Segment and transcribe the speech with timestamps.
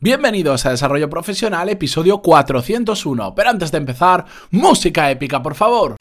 [0.00, 3.34] Bienvenidos a Desarrollo Profesional, episodio 401.
[3.34, 5.96] Pero antes de empezar, música épica, por favor.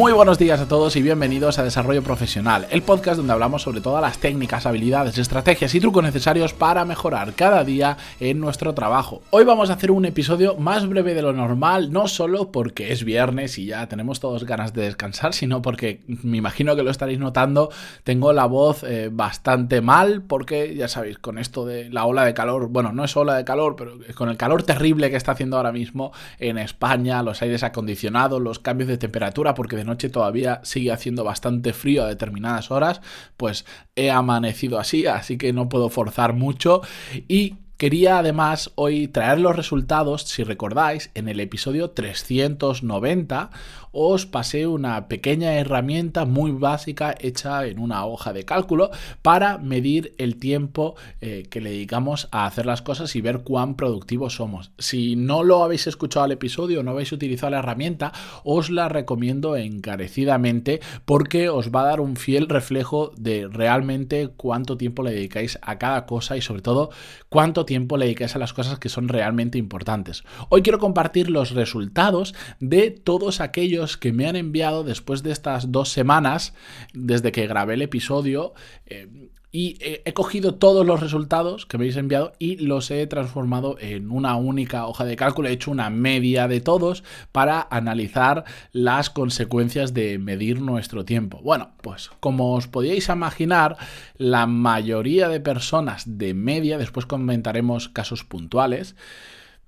[0.00, 3.82] Muy buenos días a todos y bienvenidos a Desarrollo Profesional, el podcast donde hablamos sobre
[3.82, 9.20] todas las técnicas, habilidades, estrategias y trucos necesarios para mejorar cada día en nuestro trabajo.
[9.28, 13.04] Hoy vamos a hacer un episodio más breve de lo normal, no solo porque es
[13.04, 17.18] viernes y ya tenemos todos ganas de descansar, sino porque me imagino que lo estaréis
[17.18, 17.68] notando,
[18.02, 22.32] tengo la voz eh, bastante mal porque ya sabéis, con esto de la ola de
[22.32, 25.58] calor, bueno, no es ola de calor, pero con el calor terrible que está haciendo
[25.58, 30.60] ahora mismo en España, los aires acondicionados, los cambios de temperatura, porque de noche todavía
[30.64, 33.00] sigue haciendo bastante frío a determinadas horas,
[33.36, 36.80] pues he amanecido así, así que no puedo forzar mucho.
[37.28, 43.48] Y Quería además hoy traer los resultados, si recordáis, en el episodio 390
[43.92, 48.90] os pasé una pequeña herramienta muy básica hecha en una hoja de cálculo
[49.22, 53.76] para medir el tiempo eh, que le dedicamos a hacer las cosas y ver cuán
[53.76, 54.72] productivos somos.
[54.78, 58.12] Si no lo habéis escuchado al episodio, no habéis utilizado la herramienta,
[58.44, 64.76] os la recomiendo encarecidamente porque os va a dar un fiel reflejo de realmente cuánto
[64.76, 66.90] tiempo le dedicáis a cada cosa y sobre todo
[67.30, 70.24] cuánto tiempo le dedicáis a las cosas que son realmente importantes.
[70.48, 75.72] Hoy quiero compartir los resultados de todos aquellos que me han enviado después de estas
[75.72, 76.54] dos semanas,
[76.92, 78.54] desde que grabé el episodio,
[78.86, 83.76] eh, y he, cogido todos los resultados que me habéis enviado y los he transformado
[83.80, 85.48] en una única hoja de cálculo.
[85.48, 91.40] He hecho una media de todos para analizar las consecuencias de medir nuestro tiempo.
[91.42, 93.76] Bueno, pues como os podíais imaginar,
[94.16, 98.94] la mayoría de personas de media, después comentaremos casos puntuales,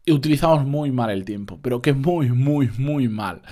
[0.06, 3.42] utilizamos muy mal el tiempo, pero que muy, muy, muy mal.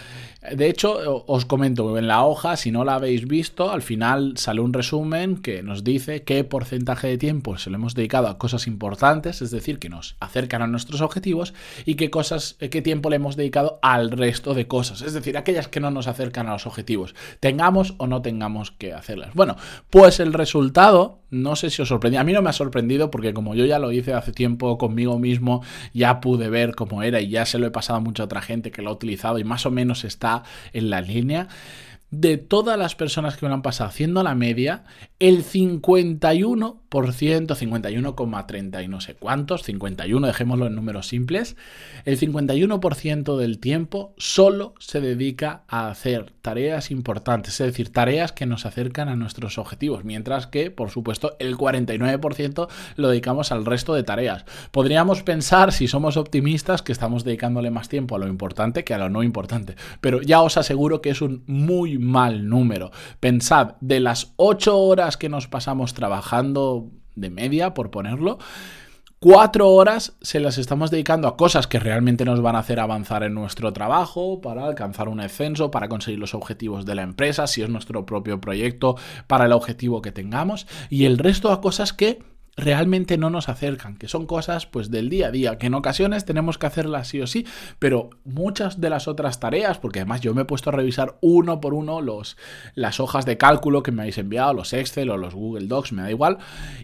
[0.57, 4.62] De hecho, os comento en la hoja, si no la habéis visto, al final sale
[4.62, 8.67] un resumen que nos dice qué porcentaje de tiempo se lo hemos dedicado a cosas
[8.67, 11.52] importantes, es decir, que nos acercan a nuestros objetivos,
[11.85, 15.69] y qué cosas, qué tiempo le hemos dedicado al resto de cosas, es decir, aquellas
[15.69, 19.35] que no nos acercan a los objetivos, tengamos o no tengamos que hacerlas.
[19.35, 19.57] Bueno,
[19.91, 23.35] pues el resultado, no sé si os sorprendió, a mí no me ha sorprendido porque
[23.35, 27.28] como yo ya lo hice hace tiempo conmigo mismo, ya pude ver cómo era y
[27.28, 29.67] ya se lo he pasado a mucha otra gente que lo ha utilizado y más
[29.67, 31.48] o menos está en la línea.
[32.11, 34.83] De todas las personas que me lo han pasado haciendo la media,
[35.21, 41.55] el 51%, 51,30 y no sé cuántos, 51, dejémoslo en números simples,
[42.05, 48.45] el 51% del tiempo solo se dedica a hacer tareas importantes, es decir, tareas que
[48.47, 53.95] nos acercan a nuestros objetivos, mientras que, por supuesto, el 49% lo dedicamos al resto
[53.95, 54.47] de tareas.
[54.73, 58.98] Podríamos pensar, si somos optimistas, que estamos dedicándole más tiempo a lo importante que a
[58.98, 62.90] lo no importante, pero ya os aseguro que es un muy mal número.
[63.20, 68.38] Pensad, de las 8 horas que nos pasamos trabajando de media, por ponerlo,
[69.22, 73.22] Cuatro horas se las estamos dedicando a cosas que realmente nos van a hacer avanzar
[73.22, 77.61] en nuestro trabajo, para alcanzar un ascenso, para conseguir los objetivos de la empresa, si
[77.61, 78.96] es nuestro propio proyecto,
[79.27, 82.22] para el objetivo que tengamos, y el resto a cosas que
[82.56, 86.24] realmente no nos acercan, que son cosas pues del día a día, que en ocasiones
[86.24, 87.46] tenemos que hacerlas sí o sí,
[87.78, 91.61] pero muchas de las otras tareas, porque además yo me he puesto a revisar uno
[91.61, 92.36] por uno los,
[92.74, 96.02] las hojas de cálculo que me habéis enviado, los Excel o los Google Docs, me
[96.02, 96.38] da igual,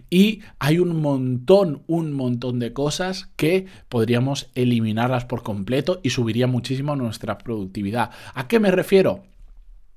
[0.09, 6.47] y hay un montón, un montón de cosas que podríamos eliminarlas por completo y subiría
[6.47, 8.11] muchísimo nuestra productividad.
[8.33, 9.23] ¿A qué me refiero?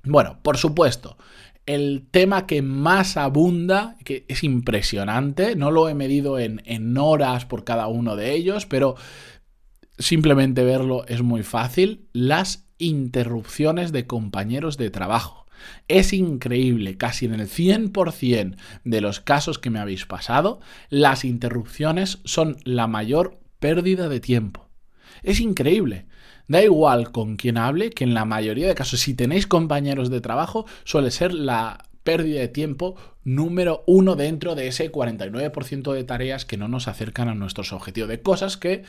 [0.03, 1.17] Bueno, por supuesto,
[1.73, 7.45] el tema que más abunda, que es impresionante, no lo he medido en, en, horas
[7.45, 8.95] por cada uno de ellos, pero
[9.97, 15.45] simplemente verlo es muy fácil, las interrupciones de compañeros de trabajo.
[15.87, 20.59] Es increíble, casi en el 100% de los casos que me habéis pasado,
[20.89, 24.69] las interrupciones son la mayor pérdida de tiempo.
[25.23, 26.05] Es increíble.
[26.51, 30.19] Da igual con quien hable, que en la mayoría de casos, si tenéis compañeros de
[30.19, 36.43] trabajo, suele ser la pérdida de tiempo número uno dentro de ese 49% de tareas
[36.43, 38.83] que no nos acercan a nuestros objetivos, de cosas que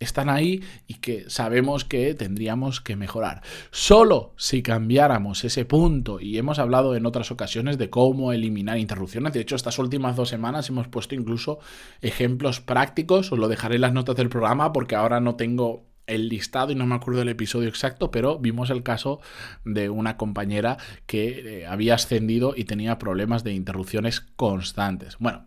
[0.00, 3.42] están ahí y que sabemos que tendríamos que mejorar.
[3.70, 9.34] Solo si cambiáramos ese punto, y hemos hablado en otras ocasiones de cómo eliminar interrupciones,
[9.34, 11.58] de hecho estas últimas dos semanas hemos puesto incluso
[12.00, 16.28] ejemplos prácticos, os lo dejaré en las notas del programa porque ahora no tengo el
[16.28, 19.20] listado y no me acuerdo del episodio exacto, pero vimos el caso
[19.64, 25.16] de una compañera que eh, había ascendido y tenía problemas de interrupciones constantes.
[25.18, 25.46] Bueno,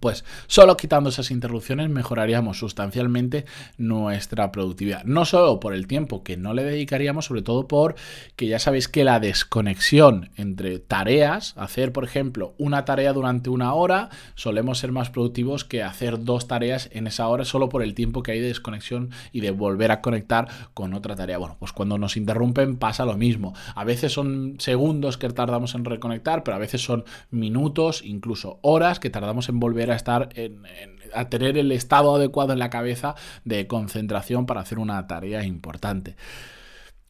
[0.00, 3.44] pues solo quitando esas interrupciones mejoraríamos sustancialmente
[3.76, 5.04] nuestra productividad.
[5.04, 7.94] No solo por el tiempo que no le dedicaríamos, sobre todo por
[8.36, 13.74] que ya sabéis que la desconexión entre tareas, hacer por ejemplo una tarea durante una
[13.74, 17.94] hora, solemos ser más productivos que hacer dos tareas en esa hora solo por el
[17.94, 21.38] tiempo que hay de desconexión y de volver a conectar con otra tarea.
[21.38, 23.54] Bueno, pues cuando nos interrumpen pasa lo mismo.
[23.74, 29.00] A veces son segundos que tardamos en reconectar, pero a veces son minutos, incluso horas
[29.00, 30.62] que tardamos en volver a estar en,
[31.14, 36.16] a tener el estado adecuado en la cabeza de concentración para hacer una tarea importante.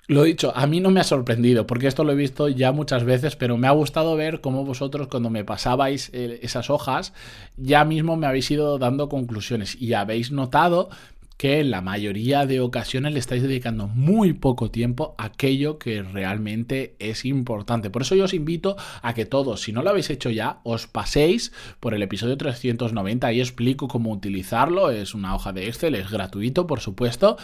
[0.08, 3.02] Lo dicho, a mí no me ha sorprendido, porque esto lo he visto ya muchas
[3.02, 7.12] veces, pero me ha gustado ver cómo vosotros cuando me pasabais eh, esas hojas,
[7.56, 10.90] ya mismo me habéis ido dando conclusiones y habéis notado
[11.36, 16.02] que en la mayoría de ocasiones le estáis dedicando muy poco tiempo a aquello que
[16.02, 17.90] realmente es importante.
[17.90, 20.86] Por eso yo os invito a que todos, si no lo habéis hecho ya, os
[20.86, 24.90] paséis por el episodio 390 y explico cómo utilizarlo.
[24.90, 27.36] Es una hoja de Excel, es gratuito, por supuesto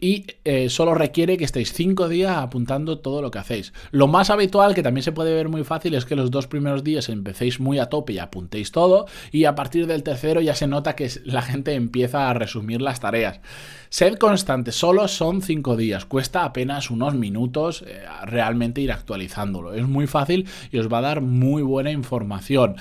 [0.00, 3.72] y eh, solo requiere que estéis 5 días apuntando todo lo que hacéis.
[3.90, 6.84] Lo más habitual, que también se puede ver muy fácil, es que los dos primeros
[6.84, 10.66] días empecéis muy a tope y apuntéis todo y a partir del tercero ya se
[10.66, 13.40] nota que la gente empieza a resumir las tareas.
[13.88, 19.74] Sed constante, solo son 5 días, cuesta apenas unos minutos eh, realmente ir actualizándolo.
[19.74, 22.76] Es muy fácil y os va a dar muy buena información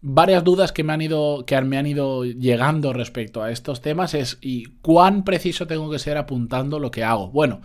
[0.00, 4.14] varias dudas que me han ido que me han ido llegando respecto a estos temas
[4.14, 7.30] es y cuán preciso tengo que ser apuntando lo que hago.
[7.30, 7.60] Bueno,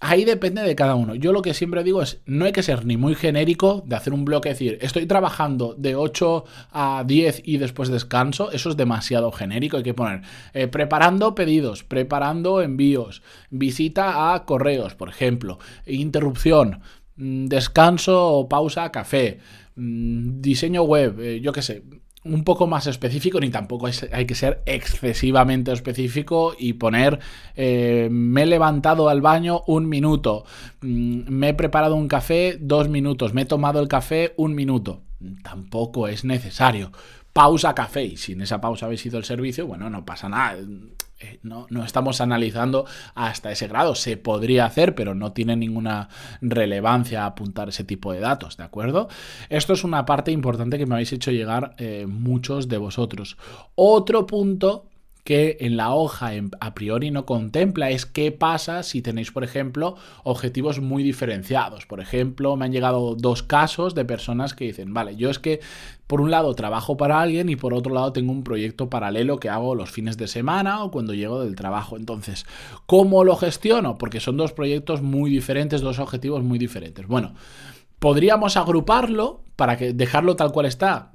[0.00, 1.14] ahí depende de cada uno.
[1.14, 4.12] Yo lo que siempre digo es no hay que ser ni muy genérico de hacer
[4.12, 9.32] un bloque decir, estoy trabajando de 8 a 10 y después descanso, eso es demasiado
[9.32, 10.22] genérico, hay que poner
[10.52, 16.80] eh, preparando pedidos, preparando envíos, visita a correos, por ejemplo, interrupción,
[17.16, 19.40] mm, descanso o pausa café
[19.76, 21.82] Mm, diseño web, eh, yo qué sé,
[22.24, 27.18] un poco más específico, ni tampoco hay que ser excesivamente específico y poner
[27.54, 30.44] eh, me he levantado al baño un minuto,
[30.80, 35.02] mm, me he preparado un café dos minutos, me he tomado el café un minuto.
[35.42, 36.92] Tampoco es necesario.
[37.34, 40.56] Pausa café y si en esa pausa habéis ido el servicio, bueno, no pasa nada
[41.20, 43.94] eh, no, estamos analizando hasta ese grado.
[43.94, 46.08] Se podría hacer, pero no tiene ninguna
[46.40, 49.08] relevancia apuntar ese tipo de datos, ¿de acuerdo?
[49.48, 53.36] Esto es una parte importante que me habéis hecho llegar eh, muchos de vosotros.
[53.74, 54.86] Otro punto
[55.24, 59.96] que en la hoja a priori no contempla es qué pasa si tenéis, por ejemplo,
[60.22, 61.86] objetivos muy diferenciados.
[61.86, 65.60] Por ejemplo, me han llegado dos casos de personas que dicen, vale, yo es que
[66.06, 69.48] por un lado trabajo para alguien y por otro lado tengo un proyecto paralelo que
[69.48, 71.96] hago los fines de semana o cuando llego del trabajo.
[71.96, 72.44] Entonces,
[72.84, 73.96] ¿cómo lo gestiono?
[73.96, 77.06] Porque son dos proyectos muy diferentes, dos objetivos muy diferentes.
[77.06, 77.34] Bueno,
[77.98, 81.10] podríamos agruparlo para que dejarlo tal cual está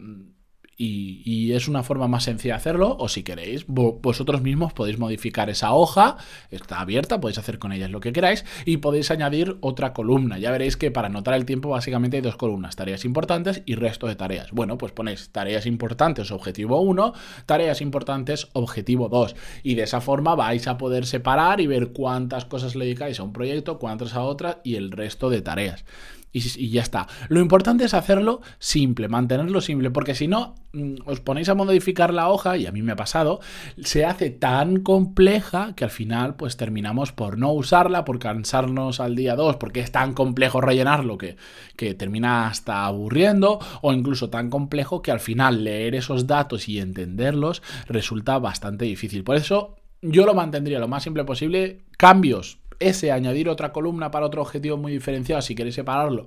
[0.79, 5.49] y, es una forma más sencilla de hacerlo, o si queréis, vosotros mismos podéis modificar
[5.49, 6.17] esa hoja,
[6.51, 10.39] está abierta, podéis hacer con ella lo que queráis y podéis añadir otra columna.
[10.39, 14.07] Ya veréis que para anotar el tiempo básicamente hay dos columnas, tareas importantes y resto
[14.07, 14.51] de tareas.
[14.51, 17.13] Bueno, pues ponéis tareas importantes, objetivo 1,
[17.45, 19.35] tareas importantes, objetivo 2.
[19.63, 23.23] Y de esa forma vais a poder separar y ver cuántas cosas le dedicáis a
[23.23, 25.83] un proyecto, cuántas a otra y el resto de tareas
[26.31, 27.07] y, ya está.
[27.27, 32.13] Lo importante es hacerlo simple, mantenerlo simple, porque si no, mm, os ponéis a modificar
[32.13, 33.39] la hoja, y a mí me ha pasado,
[33.81, 39.15] se hace tan compleja que al final pues terminamos por no usarla, por cansarnos al
[39.15, 41.37] día 2, porque es tan complejo rellenarlo que,
[41.75, 46.79] que termina hasta aburriendo, o incluso tan complejo que al final leer esos datos y
[46.79, 49.23] entenderlos resulta bastante difícil.
[49.23, 51.85] Por eso yo lo mantendría lo más simple posible.
[51.97, 56.25] Cambios ese añadir otra columna para otro objetivo muy diferenciado, si queréis separarlo,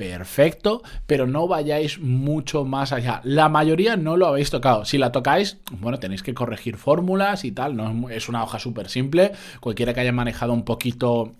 [0.00, 3.20] perfecto, pero no vayáis mucho más allá.
[3.22, 4.86] La mayoría no lo habéis tocado.
[4.86, 8.88] Si la tocáis, bueno, tenéis que corregir fórmulas y tal, no es una hoja súper
[8.88, 9.32] simple.
[9.60, 11.32] Cualquiera que haya manejado un poquito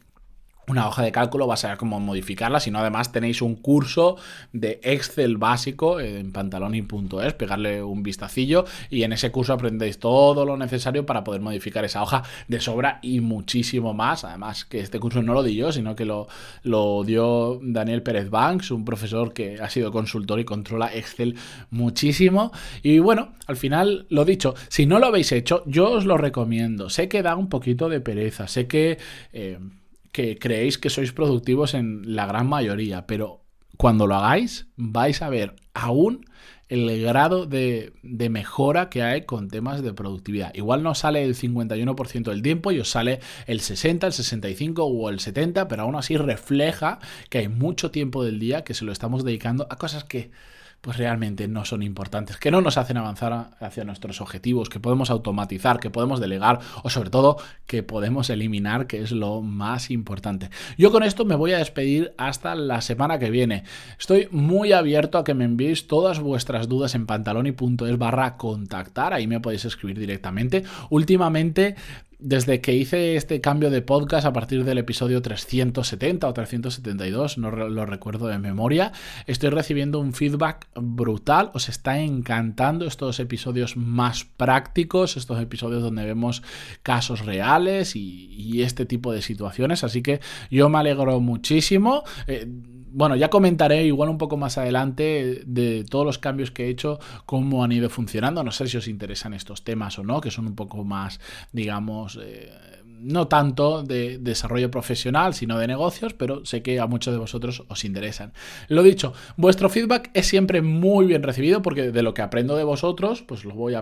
[0.71, 4.17] una hoja de cálculo, va a saber cómo modificarla, sino además tenéis un curso
[4.53, 10.57] de Excel básico en pantaloni.es, pegarle un vistacillo y en ese curso aprendéis todo lo
[10.57, 14.25] necesario para poder modificar esa hoja de sobra y muchísimo más.
[14.25, 16.29] Además que este curso no lo di yo, sino que lo,
[16.63, 21.37] lo dio Daniel Pérez Banks, un profesor que ha sido consultor y controla Excel
[21.71, 22.53] muchísimo.
[22.83, 26.91] Y bueno, al final lo dicho, si no lo habéis hecho, yo os lo recomiendo.
[26.91, 28.99] Sé que da un poquito de pereza, sé que...
[29.33, 29.59] Eh,
[30.13, 33.43] que creéis que sois productivos en la gran mayoría, pero
[33.77, 36.27] cuando lo hagáis vais a ver aún
[36.71, 40.55] el grado de, mejora que hay con temas de productividad.
[40.55, 45.11] Igual no sale el 51% del tiempo y os sale el 60, el 65 o
[45.11, 48.93] el 70, pero aún así refleja que hay mucho tiempo del día que se lo
[48.93, 50.31] estamos dedicando a cosas que
[50.81, 55.11] pues realmente no son importantes, que no nos hacen avanzar hacia nuestros objetivos, que podemos
[55.11, 60.51] automatizar, que podemos delegar o sobre todo que podemos eliminar, que es lo más importante.
[60.79, 63.65] Yo con esto me voy a despedir hasta la semana que viene.
[63.99, 69.27] Estoy muy abierto a que me enviéis todas vuestras dudas en pantaloni.es barra contactar, ahí
[69.27, 70.65] me podéis escribir directamente.
[70.89, 71.77] Últimamente
[72.21, 77.51] desde que hice este cambio de podcast a partir del episodio 370 o 372, no
[77.51, 78.93] lo recuerdo de memoria,
[79.27, 81.51] estoy recibiendo un feedback brutal.
[81.55, 86.43] Os está encantando estos episodios más prácticos, estos episodios donde vemos
[86.83, 89.85] casos reales y, este tipo de situaciones.
[89.85, 92.03] Así que yo me alegro muchísimo.
[92.27, 92.47] Eh,
[92.93, 96.99] bueno, ya comentaré igual un poco más adelante de todos los cambios que he hecho,
[97.27, 98.43] cómo han ido funcionando.
[98.43, 101.21] No sé si os interesan estos temas o no, que son un poco más,
[101.53, 102.51] digamos, eh,
[103.01, 107.65] no tanto de desarrollo profesional, sino de negocios, pero sé que a muchos de vosotros
[107.69, 108.33] os interesan.
[108.69, 112.65] Lo dicho, vuestro feedback es siempre muy bien recibido porque de lo que aprendo de
[112.65, 113.75] vosotros, pues lo voy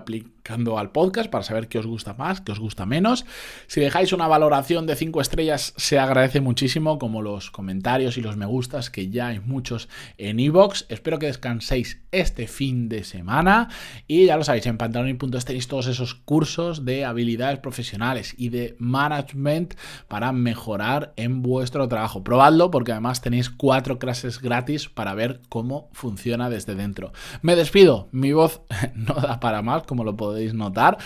[0.50, 3.26] al podcast para saber qué os gusta más, qué os gusta menos.
[3.66, 8.36] Si dejáis una valoración de 5 estrellas, se agradece muchísimo, como los comentarios y los
[8.36, 10.86] me gustas, que ya hay muchos en iVoox.
[10.88, 13.68] Espero que descanséis este fin de semana
[14.06, 18.76] y ya lo sabéis, en pantaloni.es tenéis todos esos cursos de habilidades profesionales y de
[18.78, 19.74] management
[20.08, 22.24] para mejorar en vuestro trabajo.
[22.24, 27.12] Probadlo porque además tenéis cuatro clases gratis para ver cómo funciona desde dentro.
[27.42, 28.62] Me despido, mi voz
[28.94, 30.16] no da para más, como lo
[30.54, 30.98] notar.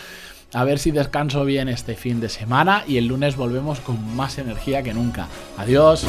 [0.53, 4.39] A ver si descanso bien este fin de semana y el lunes volvemos con más
[4.39, 5.29] energía que nunca.
[5.57, 6.07] Adiós.